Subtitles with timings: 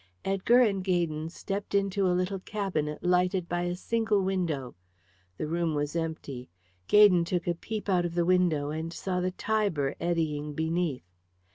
[0.25, 4.73] Edgar and Gaydon stepped into a little cabinet lighted by a single window.
[5.37, 6.49] The room was empty.
[6.87, 11.05] Gaydon took a peep out of the window and saw the Tiber eddying beneath.